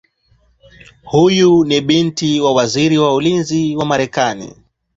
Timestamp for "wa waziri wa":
2.41-3.15